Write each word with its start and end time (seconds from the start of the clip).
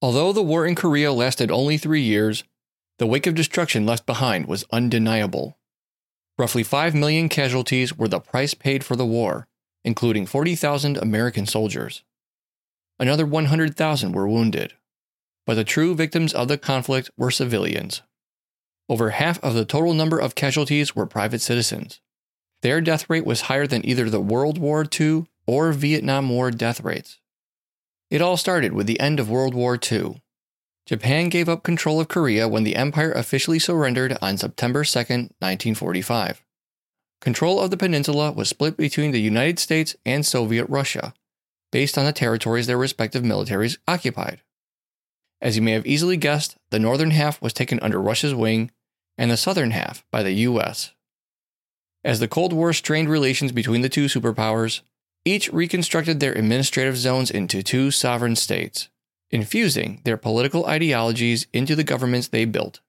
Although 0.00 0.32
the 0.32 0.42
war 0.42 0.64
in 0.64 0.74
Korea 0.74 1.12
lasted 1.12 1.50
only 1.50 1.76
three 1.76 2.02
years, 2.02 2.44
the 2.98 3.06
wake 3.06 3.26
of 3.26 3.34
destruction 3.34 3.84
left 3.84 4.06
behind 4.06 4.46
was 4.46 4.64
undeniable. 4.70 5.58
Roughly 6.38 6.62
5 6.62 6.94
million 6.94 7.28
casualties 7.28 7.96
were 7.96 8.06
the 8.06 8.20
price 8.20 8.54
paid 8.54 8.84
for 8.84 8.94
the 8.94 9.06
war, 9.06 9.48
including 9.84 10.26
40,000 10.26 10.96
American 10.96 11.46
soldiers. 11.46 12.04
Another 13.00 13.26
100,000 13.26 14.12
were 14.12 14.28
wounded, 14.28 14.74
but 15.46 15.54
the 15.54 15.64
true 15.64 15.94
victims 15.94 16.32
of 16.32 16.46
the 16.46 16.58
conflict 16.58 17.10
were 17.16 17.30
civilians. 17.30 18.02
Over 18.88 19.10
half 19.10 19.42
of 19.42 19.54
the 19.54 19.64
total 19.64 19.94
number 19.94 20.18
of 20.18 20.34
casualties 20.34 20.94
were 20.94 21.06
private 21.06 21.40
citizens. 21.40 22.00
Their 22.62 22.80
death 22.80 23.08
rate 23.10 23.26
was 23.26 23.42
higher 23.42 23.66
than 23.66 23.86
either 23.86 24.08
the 24.08 24.20
World 24.20 24.58
War 24.58 24.84
II 24.98 25.26
or 25.46 25.72
Vietnam 25.72 26.28
War 26.28 26.50
death 26.50 26.82
rates. 26.82 27.18
It 28.10 28.22
all 28.22 28.36
started 28.36 28.72
with 28.72 28.86
the 28.86 29.00
end 29.00 29.20
of 29.20 29.28
World 29.28 29.54
War 29.54 29.78
II. 29.80 30.22
Japan 30.86 31.28
gave 31.28 31.48
up 31.48 31.62
control 31.62 32.00
of 32.00 32.08
Korea 32.08 32.48
when 32.48 32.64
the 32.64 32.76
empire 32.76 33.12
officially 33.12 33.58
surrendered 33.58 34.16
on 34.22 34.38
September 34.38 34.82
2, 34.82 34.98
1945. 34.98 36.42
Control 37.20 37.60
of 37.60 37.70
the 37.70 37.76
peninsula 37.76 38.32
was 38.32 38.48
split 38.48 38.78
between 38.78 39.10
the 39.10 39.20
United 39.20 39.58
States 39.58 39.94
and 40.06 40.24
Soviet 40.24 40.64
Russia, 40.70 41.12
based 41.70 41.98
on 41.98 42.06
the 42.06 42.12
territories 42.12 42.66
their 42.66 42.78
respective 42.78 43.22
militaries 43.22 43.76
occupied. 43.86 44.40
As 45.42 45.56
you 45.56 45.62
may 45.62 45.72
have 45.72 45.86
easily 45.86 46.16
guessed, 46.16 46.56
the 46.70 46.78
northern 46.78 47.10
half 47.10 47.42
was 47.42 47.52
taken 47.52 47.78
under 47.80 48.00
Russia's 48.00 48.34
wing, 48.34 48.70
and 49.18 49.30
the 49.30 49.36
southern 49.36 49.72
half 49.72 50.04
by 50.10 50.22
the 50.22 50.32
US. 50.32 50.92
As 52.04 52.20
the 52.20 52.28
Cold 52.28 52.54
War 52.54 52.72
strained 52.72 53.10
relations 53.10 53.52
between 53.52 53.82
the 53.82 53.88
two 53.88 54.06
superpowers, 54.06 54.80
each 55.32 55.52
reconstructed 55.52 56.20
their 56.20 56.32
administrative 56.32 56.96
zones 56.96 57.30
into 57.30 57.62
two 57.62 57.90
sovereign 57.90 58.36
states, 58.36 58.88
infusing 59.30 60.00
their 60.04 60.16
political 60.16 60.66
ideologies 60.66 61.46
into 61.52 61.76
the 61.76 61.84
governments 61.84 62.28
they 62.28 62.44
built. 62.44 62.80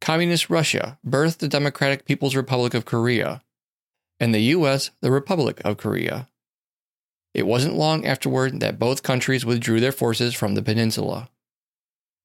Communist 0.00 0.50
Russia 0.50 0.98
birthed 1.06 1.38
the 1.38 1.48
Democratic 1.48 2.04
People's 2.04 2.36
Republic 2.36 2.74
of 2.74 2.84
Korea, 2.84 3.42
and 4.20 4.34
the 4.34 4.54
US 4.54 4.90
the 5.00 5.10
Republic 5.10 5.60
of 5.64 5.76
Korea. 5.76 6.28
It 7.34 7.46
wasn't 7.46 7.74
long 7.74 8.06
afterward 8.06 8.60
that 8.60 8.78
both 8.78 9.02
countries 9.02 9.44
withdrew 9.44 9.80
their 9.80 9.92
forces 9.92 10.34
from 10.34 10.54
the 10.54 10.62
peninsula. 10.62 11.28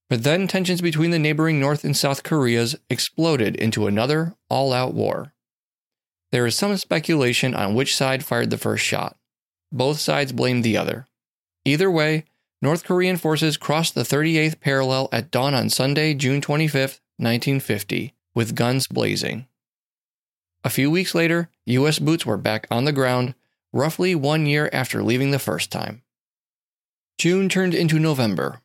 But 0.09 0.23
then 0.23 0.48
tensions 0.48 0.81
between 0.81 1.12
the 1.12 1.20
neighboring 1.20 1.59
North 1.59 1.84
and 1.84 1.96
South 1.96 2.23
Koreas 2.23 2.75
exploded 2.90 3.56
into 3.56 3.88
another 3.88 4.36
all 4.50 4.73
out 4.73 4.94
war. 4.94 5.34
There 6.32 6.46
is 6.46 6.56
some 6.56 6.76
speculation 6.78 7.53
on 7.53 7.75
which 7.75 7.96
side 7.96 8.24
fired 8.24 8.50
the 8.50 8.58
first 8.58 8.86
shot. 8.86 9.18
Both 9.72 10.00
sides 10.00 10.31
blamed 10.31 10.64
the 10.64 10.78
other. 10.78 11.08
Either 11.66 11.92
way, 11.92 12.25
North 12.62 12.84
Korean 12.86 13.18
forces 13.18 13.58
crossed 13.58 13.96
the 13.96 14.03
38th 14.03 14.59
parallel 14.59 15.09
at 15.12 15.31
dawn 15.31 15.53
on 15.53 15.69
Sunday, 15.69 16.14
June 16.14 16.42
25, 16.42 17.02
1950, 17.18 18.14
with 18.34 18.56
guns 18.56 18.88
blazing. 18.88 19.47
A 20.64 20.69
few 20.69 20.90
weeks 20.90 21.14
later, 21.14 21.50
U.S. 21.66 22.00
boots 22.00 22.25
were 22.25 22.38
back 22.38 22.68
on 22.72 22.86
the 22.86 22.92
ground, 22.92 23.34
roughly 23.74 24.16
one 24.16 24.46
year 24.46 24.69
after 24.72 25.03
leaving 25.03 25.31
the 25.31 25.40
first 25.40 25.72
time. 25.72 26.03
June 27.18 27.50
turned 27.50 27.74
into 27.74 28.00
November. 28.00 28.62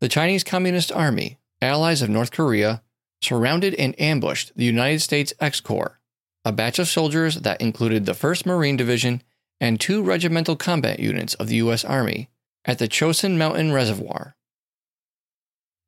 The 0.00 0.08
Chinese 0.08 0.44
Communist 0.44 0.92
Army, 0.92 1.38
allies 1.60 2.02
of 2.02 2.08
North 2.08 2.30
Korea, 2.30 2.82
surrounded 3.20 3.74
and 3.74 4.00
ambushed 4.00 4.52
the 4.56 4.64
United 4.64 5.00
States 5.00 5.32
X 5.40 5.60
Corps 5.60 6.00
a 6.44 6.52
batch 6.52 6.78
of 6.78 6.88
soldiers 6.88 7.36
that 7.36 7.60
included 7.60 8.04
the 8.04 8.12
1st 8.12 8.46
Marine 8.46 8.76
Division 8.76 9.22
and 9.60 9.80
two 9.80 10.02
regimental 10.02 10.56
combat 10.56 11.00
units 11.00 11.34
of 11.34 11.48
the 11.48 11.56
U.S. 11.56 11.84
Army 11.84 12.28
at 12.64 12.78
the 12.78 12.88
Chosin 12.88 13.36
Mountain 13.36 13.72
Reservoir. 13.72 14.36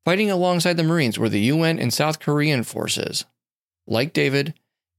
Fighting 0.05 0.31
alongside 0.31 0.77
the 0.77 0.83
Marines 0.83 1.19
were 1.19 1.29
the 1.29 1.41
UN 1.41 1.77
and 1.79 1.93
South 1.93 2.19
Korean 2.19 2.63
forces. 2.63 3.25
Like 3.85 4.13
David, 4.13 4.53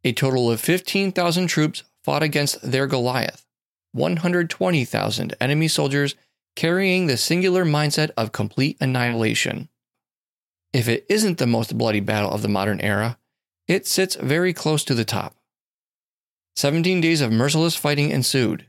a 0.05 0.13
total 0.13 0.51
of 0.51 0.61
15,000 0.61 1.47
troops 1.47 1.83
fought 2.05 2.23
against 2.23 2.61
their 2.63 2.87
Goliath, 2.87 3.47
120,000 3.93 5.35
enemy 5.41 5.67
soldiers 5.67 6.15
carrying 6.57 7.07
the 7.07 7.17
singular 7.17 7.65
mindset 7.65 8.11
of 8.17 8.33
complete 8.33 8.77
annihilation. 8.81 9.69
If 10.73 10.89
it 10.89 11.07
isn't 11.09 11.39
the 11.39 11.47
most 11.47 11.79
bloody 11.79 12.01
battle 12.01 12.31
of 12.31 12.43
the 12.43 12.49
modern 12.49 12.81
era, 12.81 13.19
it 13.67 13.87
sits 13.87 14.15
very 14.17 14.53
close 14.53 14.85
to 14.85 14.95
the 14.95 15.05
top. 15.05 15.38
17 16.59 17.01
days 17.01 17.21
of 17.21 17.31
merciless 17.31 17.77
fighting 17.77 18.11
ensued. 18.11 18.67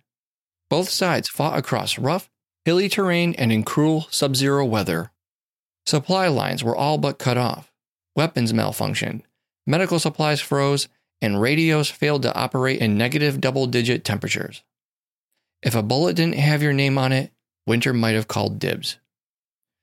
Both 0.69 0.89
sides 0.89 1.27
fought 1.27 1.57
across 1.57 1.97
rough, 1.97 2.29
hilly 2.63 2.87
terrain 2.87 3.33
and 3.33 3.51
in 3.51 3.63
cruel 3.63 4.05
sub 4.11 4.35
zero 4.35 4.63
weather. 4.63 5.09
Supply 5.87 6.27
lines 6.27 6.63
were 6.63 6.75
all 6.75 6.99
but 6.99 7.17
cut 7.17 7.35
off, 7.35 7.73
weapons 8.15 8.53
malfunctioned, 8.53 9.23
medical 9.65 9.97
supplies 9.97 10.39
froze, 10.39 10.87
and 11.19 11.41
radios 11.41 11.89
failed 11.89 12.21
to 12.21 12.35
operate 12.35 12.79
in 12.79 12.95
negative 12.95 13.41
double 13.41 13.65
digit 13.65 14.03
temperatures. 14.03 14.61
If 15.63 15.73
a 15.73 15.81
bullet 15.81 16.15
didn't 16.15 16.35
have 16.35 16.61
your 16.61 16.73
name 16.73 16.99
on 16.99 17.11
it, 17.11 17.31
winter 17.65 17.91
might 17.91 18.13
have 18.13 18.27
called 18.27 18.59
dibs. 18.59 18.97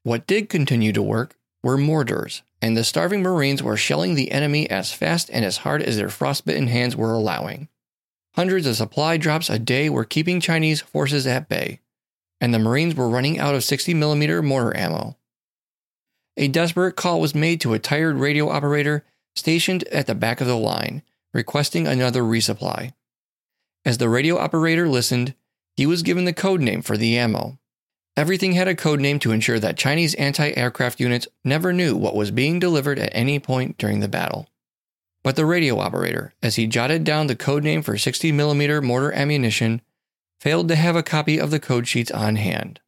What 0.05 0.29
did 0.29 0.49
continue 0.49 0.93
to 0.93 1.03
work 1.03 1.37
were 1.61 1.77
mortars, 1.77 2.45
and 2.63 2.77
the 2.77 2.85
starving 2.85 3.25
Marines 3.25 3.65
were 3.65 3.77
shelling 3.77 4.15
the 4.15 4.31
enemy 4.31 4.71
as 4.71 4.93
fast 4.93 5.29
and 5.33 5.45
as 5.45 5.57
hard 5.57 5.83
as 5.83 5.97
their 5.97 6.09
frostbitten 6.09 6.69
hands 6.69 6.95
were 6.95 7.13
allowing. 7.13 7.69
Hundreds 8.37 8.67
of 8.67 8.77
supply 8.77 9.17
drops 9.17 9.49
a 9.49 9.59
day 9.59 9.89
were 9.89 10.05
keeping 10.05 10.41
Chinese 10.41 10.83
forces 10.83 11.27
at 11.27 11.49
bay, 11.49 11.81
and 12.41 12.53
the 12.53 12.59
Marines 12.59 12.95
were 12.95 13.09
running 13.09 13.39
out 13.39 13.55
of 13.55 13.63
60mm 13.63 14.45
mortar 14.45 14.77
ammo. 14.77 15.17
A 16.37 16.49
desperate 16.49 16.97
call 16.97 17.19
was 17.19 17.35
made 17.35 17.63
to 17.63 17.73
a 17.73 17.79
tired 17.79 18.17
radio 18.17 18.51
operator 18.51 19.05
stationed 19.35 19.85
at 19.85 20.07
the 20.07 20.15
back 20.15 20.43
of 20.43 20.47
the 20.47 20.57
line, 20.57 21.03
requesting 21.33 21.87
another 21.87 22.23
resupply. 22.23 22.93
As 23.87 23.97
the 23.97 24.09
radio 24.09 24.37
operator 24.37 24.87
listened, 24.87 25.35
he 25.75 25.87
was 25.87 26.03
given 26.03 26.27
the 26.27 26.33
code 26.33 26.61
name 26.61 26.83
for 26.83 26.99
the 26.99 27.17
ammo. 27.17 27.59
Everything 28.19 28.53
had 28.53 28.69
a 28.69 28.75
code 28.75 29.01
name 29.01 29.19
to 29.21 29.33
ensure 29.33 29.59
that 29.59 29.79
Chinese 29.79 30.15
anti 30.15 30.51
aircraft 30.53 31.01
units 31.01 31.29
never 31.45 31.73
knew 31.73 31.97
what 31.97 32.17
was 32.17 32.31
being 32.31 32.59
delivered 32.59 32.99
at 32.99 33.11
any 33.13 33.39
point 33.39 33.79
during 33.79 34.01
the 34.01 34.09
battle. 34.09 34.49
But 35.27 35.35
the 35.35 35.45
radio 35.45 35.81
operator, 35.81 36.35
as 36.41 36.55
he 36.55 36.69
jotted 36.69 37.03
down 37.03 37.27
the 37.27 37.35
code 37.35 37.65
name 37.65 37.83
for 37.83 37.95
60mm 37.95 38.85
mortar 38.85 39.13
ammunition, 39.13 39.83
failed 40.39 40.69
to 40.69 40.77
have 40.77 40.95
a 40.95 41.03
copy 41.03 41.41
of 41.41 41.51
the 41.51 41.59
code 41.59 41.89
sheets 41.89 42.13
on 42.13 42.37
hand. 42.37 42.79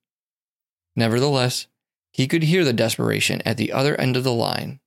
Nevertheless, 0.95 1.67
he 2.13 2.29
could 2.29 2.45
hear 2.45 2.65
the 2.65 2.73
desperation 2.73 3.43
at 3.45 3.57
the 3.57 3.73
other 3.73 4.01
end 4.01 4.17
of 4.17 4.23
the 4.23 4.33
line. 4.33 4.79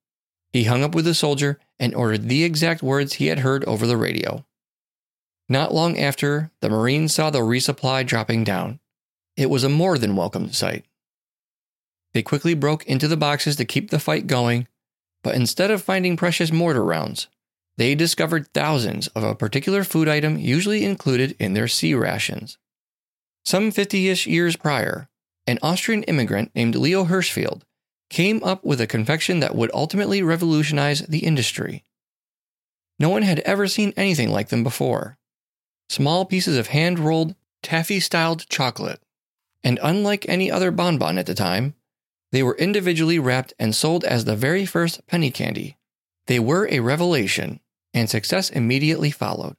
He 0.54 0.64
hung 0.64 0.82
up 0.82 0.96
with 0.96 1.04
the 1.04 1.14
soldier 1.14 1.60
and 1.78 1.94
ordered 1.94 2.30
the 2.30 2.46
exact 2.46 2.82
words 2.82 3.16
he 3.16 3.28
had 3.28 3.40
heard 3.40 3.66
over 3.66 3.86
the 3.86 3.98
radio. 3.98 4.46
Not 5.50 5.74
long 5.74 6.00
after, 6.00 6.52
the 6.62 6.70
Marines 6.70 7.14
saw 7.14 7.32
the 7.32 7.40
resupply 7.40 8.06
dropping 8.06 8.46
down. 8.46 8.80
It 9.36 9.50
was 9.50 9.66
a 9.66 9.70
more 9.70 9.98
than 9.98 10.16
welcome 10.16 10.54
sight. 10.54 10.86
They 12.14 12.24
quickly 12.24 12.54
broke 12.54 12.86
into 12.86 13.10
the 13.10 13.18
boxes 13.18 13.58
to 13.58 13.66
keep 13.66 13.90
the 13.90 14.00
fight 14.00 14.26
going, 14.26 14.70
but 15.22 15.36
instead 15.36 15.70
of 15.70 15.84
finding 15.84 16.16
precious 16.16 16.54
mortar 16.54 16.86
rounds, 16.86 17.28
they 17.82 17.96
discovered 17.96 18.54
thousands 18.54 19.08
of 19.08 19.24
a 19.24 19.34
particular 19.34 19.84
food 19.84 20.08
item 20.08 20.38
usually 20.38 20.86
included 20.86 21.36
in 21.40 21.56
their 21.56 21.68
C 21.68 21.96
rations. 21.96 22.60
Some 23.44 23.72
50 23.72 24.08
ish 24.08 24.28
years 24.28 24.56
prior, 24.56 25.10
an 25.48 25.58
Austrian 25.64 26.04
immigrant 26.04 26.52
named 26.54 26.76
Leo 26.76 27.06
Hirschfeld 27.06 27.64
came 28.12 28.44
up 28.44 28.64
with 28.64 28.80
a 28.82 28.86
confection 28.86 29.40
that 29.40 29.56
would 29.56 29.72
ultimately 29.74 30.22
revolutionize 30.22 31.02
the 31.08 31.26
industry. 31.26 31.84
No 33.00 33.10
one 33.10 33.24
had 33.24 33.40
ever 33.40 33.68
seen 33.68 33.96
anything 33.98 34.30
like 34.30 34.50
them 34.50 34.62
before. 34.62 35.18
Small 35.90 36.26
pieces 36.26 36.60
of 36.60 36.68
hand 36.68 37.00
rolled, 37.00 37.34
taffy 37.64 38.00
styled 38.00 38.48
chocolate. 38.48 39.02
And 39.64 39.80
unlike 39.82 40.30
any 40.30 40.52
other 40.52 40.70
bonbon 40.70 41.18
at 41.18 41.26
the 41.26 41.34
time, 41.34 41.74
they 42.32 42.44
were 42.44 42.56
individually 42.58 43.18
wrapped 43.18 43.56
and 43.58 43.74
sold 43.74 44.04
as 44.04 44.26
the 44.26 44.36
very 44.36 44.68
first 44.68 45.08
penny 45.08 45.32
candy 45.32 45.78
They 46.28 46.38
were 46.40 46.68
a 46.70 46.82
revelation, 46.82 47.60
and 47.94 48.10
success 48.10 48.50
immediately 48.50 49.12
followed. 49.12 49.56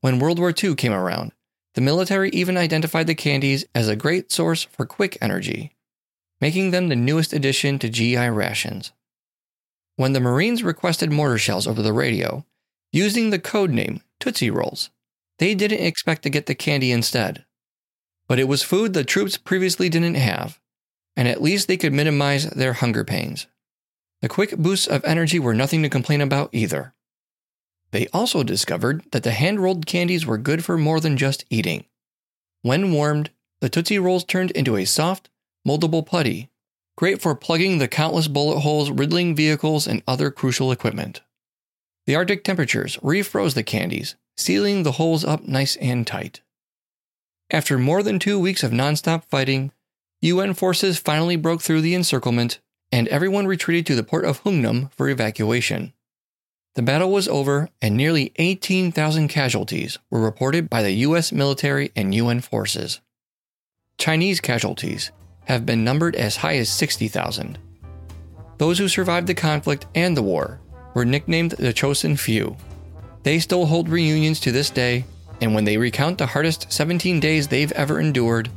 When 0.00 0.18
World 0.18 0.38
War 0.38 0.52
II 0.52 0.74
came 0.74 0.92
around, 0.92 1.32
the 1.74 1.80
military 1.80 2.30
even 2.30 2.56
identified 2.56 3.06
the 3.06 3.14
candies 3.14 3.64
as 3.74 3.88
a 3.88 3.96
great 3.96 4.32
source 4.32 4.62
for 4.64 4.86
quick 4.86 5.18
energy, 5.20 5.76
making 6.40 6.70
them 6.70 6.88
the 6.88 6.96
newest 6.96 7.32
addition 7.32 7.78
to 7.78 7.88
GI 7.88 8.28
rations. 8.28 8.92
When 9.96 10.12
the 10.12 10.20
Marines 10.20 10.62
requested 10.62 11.10
mortar 11.10 11.38
shells 11.38 11.66
over 11.66 11.82
the 11.82 11.92
radio, 11.92 12.44
using 12.92 13.30
the 13.30 13.38
code 13.38 13.70
name 13.70 14.00
Tootsie 14.20 14.50
Rolls, 14.50 14.90
they 15.38 15.54
didn't 15.54 15.84
expect 15.84 16.22
to 16.22 16.30
get 16.30 16.46
the 16.46 16.54
candy 16.54 16.92
instead. 16.92 17.44
But 18.26 18.38
it 18.38 18.48
was 18.48 18.62
food 18.62 18.92
the 18.92 19.04
troops 19.04 19.36
previously 19.36 19.88
didn't 19.88 20.14
have, 20.14 20.58
and 21.14 21.28
at 21.28 21.42
least 21.42 21.68
they 21.68 21.76
could 21.76 21.92
minimize 21.92 22.46
their 22.50 22.74
hunger 22.74 23.04
pains. 23.04 23.46
The 24.22 24.28
quick 24.28 24.56
boosts 24.56 24.86
of 24.86 25.04
energy 25.04 25.38
were 25.38 25.54
nothing 25.54 25.82
to 25.82 25.88
complain 25.88 26.20
about 26.20 26.50
either. 26.52 26.94
They 27.92 28.08
also 28.08 28.42
discovered 28.42 29.04
that 29.12 29.22
the 29.22 29.32
hand 29.32 29.60
rolled 29.60 29.86
candies 29.86 30.26
were 30.26 30.38
good 30.38 30.64
for 30.64 30.76
more 30.76 31.00
than 31.00 31.16
just 31.16 31.44
eating. 31.50 31.84
When 32.62 32.92
warmed, 32.92 33.30
the 33.60 33.68
Tootsie 33.68 33.98
Rolls 33.98 34.24
turned 34.24 34.50
into 34.50 34.76
a 34.76 34.84
soft, 34.84 35.30
moldable 35.66 36.04
putty, 36.04 36.50
great 36.96 37.20
for 37.22 37.34
plugging 37.34 37.78
the 37.78 37.88
countless 37.88 38.28
bullet 38.28 38.60
holes 38.60 38.90
riddling 38.90 39.34
vehicles 39.34 39.86
and 39.86 40.02
other 40.06 40.30
crucial 40.30 40.72
equipment. 40.72 41.20
The 42.06 42.14
Arctic 42.14 42.44
temperatures 42.44 42.96
refroze 42.98 43.54
the 43.54 43.62
candies, 43.62 44.16
sealing 44.36 44.82
the 44.82 44.92
holes 44.92 45.24
up 45.24 45.46
nice 45.46 45.76
and 45.76 46.06
tight. 46.06 46.40
After 47.50 47.78
more 47.78 48.02
than 48.02 48.18
two 48.18 48.38
weeks 48.38 48.62
of 48.62 48.72
nonstop 48.72 49.24
fighting, 49.26 49.72
UN 50.20 50.54
forces 50.54 50.98
finally 50.98 51.36
broke 51.36 51.62
through 51.62 51.82
the 51.82 51.94
encirclement, 51.94 52.58
and 52.90 53.08
everyone 53.08 53.46
retreated 53.46 53.86
to 53.86 53.94
the 53.94 54.02
port 54.02 54.24
of 54.24 54.42
Hungnam 54.42 54.92
for 54.92 55.08
evacuation. 55.08 55.92
The 56.76 56.82
battle 56.82 57.10
was 57.10 57.26
over, 57.26 57.70
and 57.80 57.96
nearly 57.96 58.32
18,000 58.36 59.28
casualties 59.28 59.98
were 60.10 60.20
reported 60.20 60.68
by 60.68 60.82
the 60.82 60.92
US 60.92 61.32
military 61.32 61.90
and 61.96 62.14
UN 62.14 62.42
forces. 62.42 63.00
Chinese 63.96 64.40
casualties 64.40 65.10
have 65.46 65.64
been 65.64 65.84
numbered 65.84 66.14
as 66.16 66.36
high 66.36 66.56
as 66.56 66.68
60,000. 66.68 67.58
Those 68.58 68.78
who 68.78 68.88
survived 68.88 69.26
the 69.26 69.32
conflict 69.34 69.86
and 69.94 70.14
the 70.14 70.22
war 70.22 70.60
were 70.94 71.06
nicknamed 71.06 71.52
the 71.52 71.72
Chosin 71.72 72.18
Few. 72.18 72.54
They 73.22 73.38
still 73.38 73.64
hold 73.64 73.88
reunions 73.88 74.38
to 74.40 74.52
this 74.52 74.68
day, 74.68 75.06
and 75.40 75.54
when 75.54 75.64
they 75.64 75.78
recount 75.78 76.18
the 76.18 76.26
hardest 76.26 76.70
17 76.70 77.20
days 77.20 77.48
they've 77.48 77.72
ever 77.72 78.00
endured, 78.00 78.50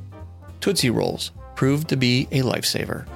Tootsie 0.59 0.89
Rolls 0.89 1.31
proved 1.55 1.87
to 1.87 1.95
be 1.95 2.27
a 2.31 2.41
lifesaver. 2.41 3.07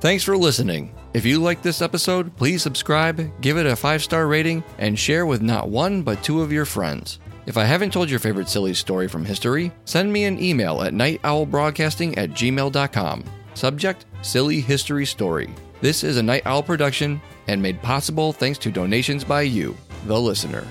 Thanks 0.00 0.22
for 0.22 0.36
listening. 0.36 0.94
If 1.16 1.24
you 1.24 1.40
liked 1.40 1.62
this 1.62 1.80
episode, 1.80 2.36
please 2.36 2.62
subscribe, 2.62 3.40
give 3.40 3.56
it 3.56 3.64
a 3.64 3.74
five 3.74 4.02
star 4.02 4.26
rating, 4.26 4.62
and 4.76 4.98
share 4.98 5.24
with 5.24 5.40
not 5.40 5.70
one 5.70 6.02
but 6.02 6.22
two 6.22 6.42
of 6.42 6.52
your 6.52 6.66
friends. 6.66 7.20
If 7.46 7.56
I 7.56 7.64
haven't 7.64 7.94
told 7.94 8.10
your 8.10 8.18
favorite 8.18 8.50
silly 8.50 8.74
story 8.74 9.08
from 9.08 9.24
history, 9.24 9.72
send 9.86 10.12
me 10.12 10.24
an 10.24 10.38
email 10.38 10.82
at 10.82 10.92
nightowlbroadcasting 10.92 12.18
at 12.18 12.32
gmail.com. 12.32 13.24
Subject 13.54 14.04
Silly 14.20 14.60
History 14.60 15.06
Story. 15.06 15.48
This 15.80 16.04
is 16.04 16.18
a 16.18 16.22
Night 16.22 16.42
Owl 16.44 16.62
production 16.62 17.22
and 17.48 17.62
made 17.62 17.80
possible 17.80 18.34
thanks 18.34 18.58
to 18.58 18.70
donations 18.70 19.24
by 19.24 19.40
you, 19.40 19.74
the 20.04 20.20
listener. 20.20 20.66